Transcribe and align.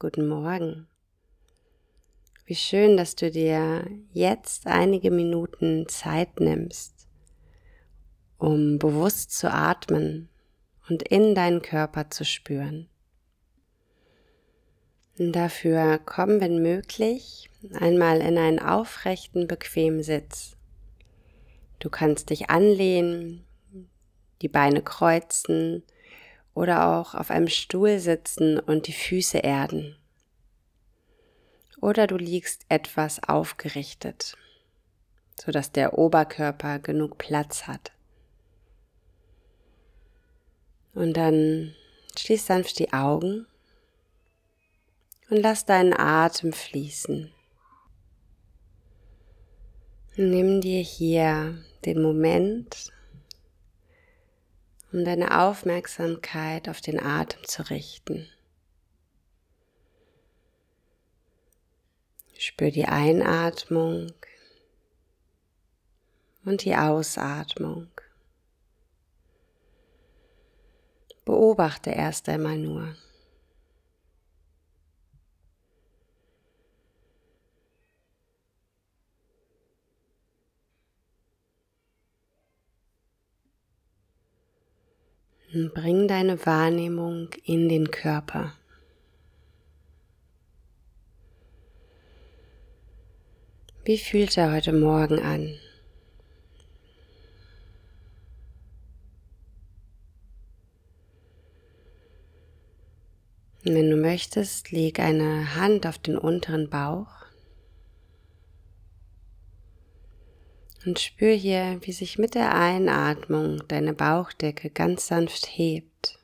guten 0.00 0.26
Morgen. 0.28 0.88
Wie 2.46 2.54
schön, 2.54 2.96
dass 2.96 3.16
du 3.16 3.30
dir 3.30 3.84
jetzt 4.14 4.66
einige 4.66 5.10
Minuten 5.10 5.88
Zeit 5.88 6.40
nimmst, 6.40 7.06
um 8.38 8.78
bewusst 8.78 9.32
zu 9.32 9.52
atmen 9.52 10.30
und 10.88 11.02
in 11.02 11.34
deinen 11.34 11.60
Körper 11.60 12.08
zu 12.08 12.24
spüren. 12.24 12.88
Und 15.18 15.32
dafür 15.32 16.00
komm, 16.02 16.40
wenn 16.40 16.62
möglich, 16.62 17.50
einmal 17.74 18.22
in 18.22 18.38
einen 18.38 18.58
aufrechten, 18.58 19.46
bequemen 19.46 20.02
Sitz. 20.02 20.56
Du 21.78 21.90
kannst 21.90 22.30
dich 22.30 22.48
anlehnen, 22.48 23.44
die 24.40 24.48
Beine 24.48 24.80
kreuzen 24.80 25.82
oder 26.60 26.88
auch 26.88 27.14
auf 27.14 27.30
einem 27.30 27.48
Stuhl 27.48 27.98
sitzen 27.98 28.58
und 28.58 28.86
die 28.86 28.92
Füße 28.92 29.38
erden. 29.38 29.96
Oder 31.80 32.06
du 32.06 32.18
liegst 32.18 32.66
etwas 32.68 33.22
aufgerichtet, 33.26 34.36
sodass 35.42 35.72
der 35.72 35.96
Oberkörper 35.96 36.78
genug 36.78 37.16
Platz 37.16 37.66
hat. 37.66 37.92
Und 40.92 41.16
dann 41.16 41.74
schließ 42.18 42.44
sanft 42.44 42.78
die 42.78 42.92
Augen 42.92 43.46
und 45.30 45.38
lass 45.38 45.64
deinen 45.64 45.94
Atem 45.94 46.52
fließen. 46.52 47.32
Nimm 50.16 50.60
dir 50.60 50.82
hier 50.82 51.64
den 51.86 52.02
Moment, 52.02 52.92
um 54.92 55.04
deine 55.04 55.40
Aufmerksamkeit 55.40 56.68
auf 56.68 56.80
den 56.80 57.00
Atem 57.00 57.44
zu 57.44 57.68
richten. 57.70 58.28
Spür 62.36 62.70
die 62.70 62.86
Einatmung 62.86 64.12
und 66.44 66.64
die 66.64 66.74
Ausatmung. 66.74 67.88
Beobachte 71.24 71.90
erst 71.90 72.28
einmal 72.28 72.56
nur. 72.56 72.96
Bring 85.52 86.06
deine 86.06 86.46
Wahrnehmung 86.46 87.30
in 87.44 87.68
den 87.68 87.90
Körper. 87.90 88.52
Wie 93.84 93.98
fühlt 93.98 94.36
er 94.36 94.52
heute 94.52 94.72
Morgen 94.72 95.18
an? 95.18 95.58
wenn 103.62 103.90
du 103.90 103.96
möchtest, 103.96 104.70
leg 104.70 105.00
eine 105.00 105.54
Hand 105.54 105.86
auf 105.86 105.98
den 105.98 106.16
unteren 106.16 106.70
Bauch 106.70 107.08
Und 110.86 110.98
spür 110.98 111.34
hier, 111.34 111.78
wie 111.82 111.92
sich 111.92 112.18
mit 112.18 112.34
der 112.34 112.54
Einatmung 112.54 113.62
deine 113.68 113.92
Bauchdecke 113.92 114.70
ganz 114.70 115.06
sanft 115.08 115.46
hebt. 115.46 116.18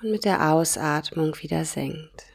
Und 0.00 0.12
mit 0.12 0.24
der 0.24 0.52
Ausatmung 0.52 1.36
wieder 1.40 1.64
senkt. 1.64 2.26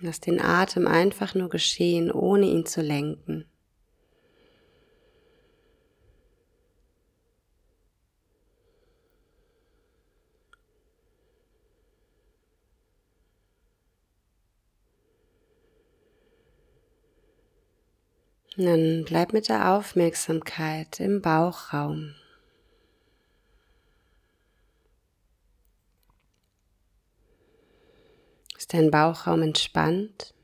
Lass 0.00 0.20
den 0.20 0.38
Atem 0.38 0.86
einfach 0.86 1.34
nur 1.34 1.48
geschehen, 1.48 2.12
ohne 2.12 2.44
ihn 2.44 2.66
zu 2.66 2.82
lenken. 2.82 3.46
Dann 18.56 19.04
bleib 19.04 19.32
mit 19.32 19.48
der 19.48 19.72
Aufmerksamkeit 19.72 21.00
im 21.00 21.20
Bauchraum. 21.20 22.14
Ist 28.56 28.72
dein 28.72 28.90
Bauchraum 28.90 29.42
entspannt? 29.42 30.34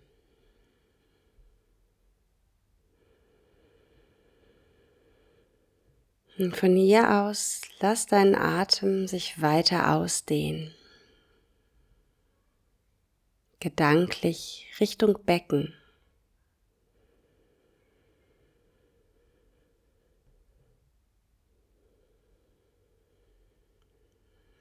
Und 6.36 6.56
von 6.56 6.74
hier 6.74 7.22
aus 7.22 7.60
lass 7.80 8.06
deinen 8.06 8.34
Atem 8.34 9.06
sich 9.06 9.40
weiter 9.40 9.94
ausdehnen. 9.94 10.74
Gedanklich 13.60 14.66
Richtung 14.80 15.18
Becken. 15.24 15.74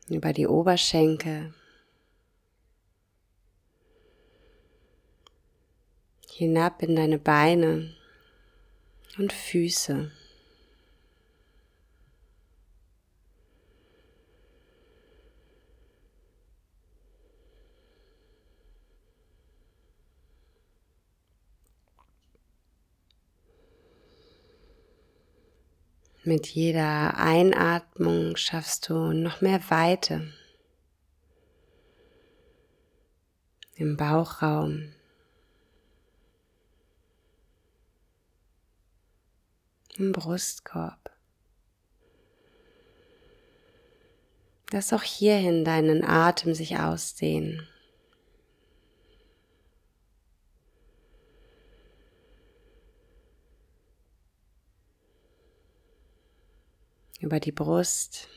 Über 0.09 0.33
die 0.33 0.47
Oberschenkel, 0.47 1.53
hinab 6.31 6.81
in 6.81 6.95
deine 6.95 7.19
Beine 7.19 7.93
und 9.17 9.33
Füße. 9.33 10.11
Mit 26.29 26.45
jeder 26.45 27.17
Einatmung 27.17 28.35
schaffst 28.35 28.87
du 28.87 29.13
noch 29.13 29.41
mehr 29.41 29.67
Weite 29.71 30.31
im 33.73 33.97
Bauchraum. 33.97 34.93
Im 39.97 40.11
Brustkorb. 40.11 41.09
Lass 44.69 44.93
auch 44.93 45.01
hierhin 45.01 45.65
deinen 45.65 46.03
Atem 46.03 46.53
sich 46.53 46.77
ausdehnen. 46.77 47.67
Über 57.19 57.39
die 57.39 57.51
Brust, 57.51 58.27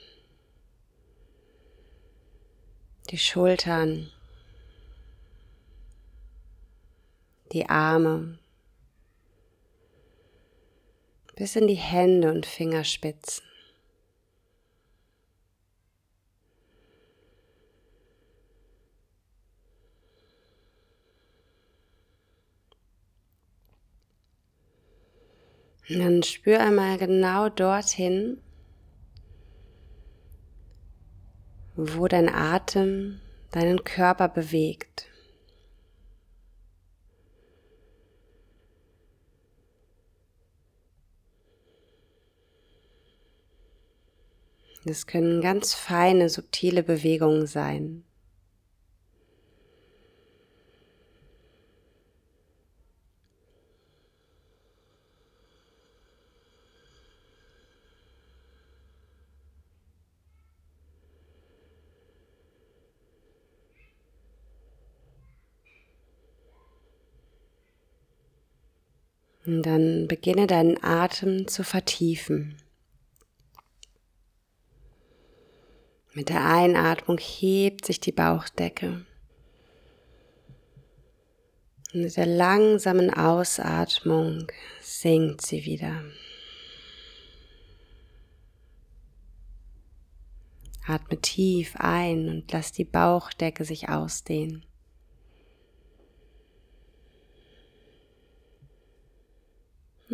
die 3.10 3.18
Schultern, 3.18 4.10
die 7.52 7.68
Arme, 7.68 8.38
bis 11.36 11.56
in 11.56 11.66
die 11.66 11.74
Hände 11.74 12.30
und 12.30 12.46
Fingerspitzen. 12.46 13.44
Und 25.88 25.98
dann 25.98 26.22
spür 26.22 26.60
einmal 26.60 26.96
genau 26.96 27.48
dorthin, 27.50 28.40
wo 31.88 32.08
dein 32.08 32.28
Atem 32.28 33.20
deinen 33.50 33.84
Körper 33.84 34.28
bewegt. 34.28 35.06
Es 44.84 45.06
können 45.06 45.40
ganz 45.40 45.74
feine, 45.74 46.28
subtile 46.28 46.82
Bewegungen 46.82 47.46
sein. 47.46 48.04
Und 69.44 69.62
dann 69.62 70.06
beginne 70.06 70.46
deinen 70.46 70.82
Atem 70.82 71.48
zu 71.48 71.64
vertiefen. 71.64 72.56
Mit 76.14 76.28
der 76.28 76.44
Einatmung 76.44 77.18
hebt 77.18 77.86
sich 77.86 77.98
die 77.98 78.12
Bauchdecke. 78.12 79.04
Und 81.92 82.02
mit 82.02 82.16
der 82.16 82.26
langsamen 82.26 83.12
Ausatmung 83.12 84.46
sinkt 84.80 85.44
sie 85.44 85.64
wieder. 85.64 86.04
Atme 90.86 91.20
tief 91.20 91.74
ein 91.76 92.28
und 92.28 92.52
lass 92.52 92.72
die 92.72 92.84
Bauchdecke 92.84 93.64
sich 93.64 93.88
ausdehnen. 93.88 94.64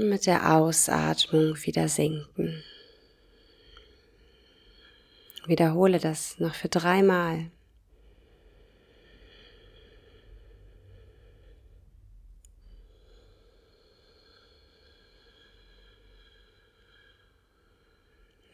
Mit 0.01 0.27
der 0.27 0.55
Ausatmung 0.55 1.57
wieder 1.65 1.89
sinken. 1.89 2.63
Wiederhole 5.49 5.99
das 5.99 6.39
noch 6.39 6.55
für 6.55 6.69
dreimal. 6.69 7.51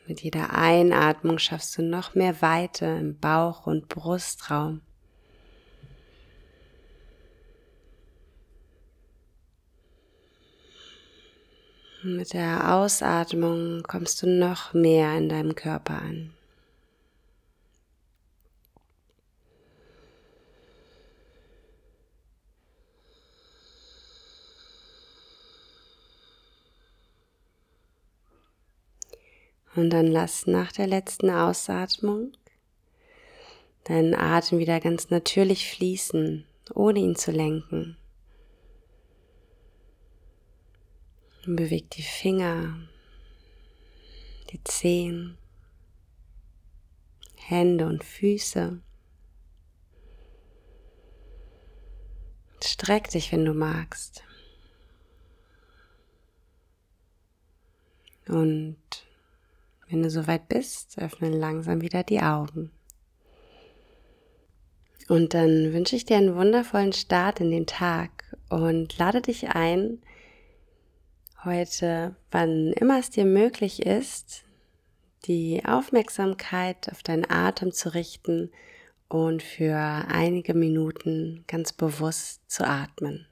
Mit 0.06 0.22
jeder 0.22 0.54
Einatmung 0.54 1.38
schaffst 1.38 1.76
du 1.76 1.82
noch 1.82 2.14
mehr 2.14 2.40
Weite 2.40 2.86
im 2.86 3.20
Bauch- 3.20 3.66
und 3.66 3.88
Brustraum. 3.88 4.80
Mit 12.06 12.34
der 12.34 12.74
Ausatmung 12.74 13.82
kommst 13.82 14.22
du 14.22 14.26
noch 14.26 14.74
mehr 14.74 15.16
in 15.16 15.30
deinem 15.30 15.54
Körper 15.54 16.02
an. 16.02 16.34
Und 29.74 29.88
dann 29.88 30.08
lass 30.08 30.46
nach 30.46 30.72
der 30.72 30.86
letzten 30.86 31.30
Ausatmung 31.30 32.32
deinen 33.84 34.14
Atem 34.14 34.58
wieder 34.58 34.78
ganz 34.78 35.08
natürlich 35.08 35.70
fließen, 35.70 36.44
ohne 36.74 36.98
ihn 36.98 37.16
zu 37.16 37.30
lenken. 37.30 37.96
Und 41.46 41.56
beweg 41.56 41.90
die 41.90 42.02
Finger, 42.02 42.74
die 44.50 44.62
Zehen, 44.64 45.36
Hände 47.36 47.86
und 47.86 48.02
Füße. 48.02 48.80
Streck 52.62 53.10
dich, 53.10 53.30
wenn 53.30 53.44
du 53.44 53.52
magst. 53.52 54.24
Und 58.26 58.78
wenn 59.88 60.02
du 60.02 60.08
soweit 60.08 60.48
bist, 60.48 60.98
öffne 60.98 61.28
langsam 61.28 61.82
wieder 61.82 62.02
die 62.02 62.20
Augen. 62.20 62.70
Und 65.08 65.34
dann 65.34 65.74
wünsche 65.74 65.96
ich 65.96 66.06
dir 66.06 66.16
einen 66.16 66.34
wundervollen 66.34 66.94
Start 66.94 67.40
in 67.40 67.50
den 67.50 67.66
Tag 67.66 68.24
und 68.48 68.96
lade 68.96 69.20
dich 69.20 69.50
ein, 69.50 70.00
heute, 71.44 72.16
wann 72.30 72.72
immer 72.72 72.98
es 72.98 73.10
dir 73.10 73.24
möglich 73.24 73.84
ist, 73.84 74.44
die 75.26 75.62
Aufmerksamkeit 75.64 76.90
auf 76.90 77.02
deinen 77.02 77.28
Atem 77.30 77.72
zu 77.72 77.94
richten 77.94 78.50
und 79.08 79.42
für 79.42 79.76
einige 79.76 80.54
Minuten 80.54 81.44
ganz 81.46 81.72
bewusst 81.72 82.42
zu 82.50 82.66
atmen. 82.66 83.26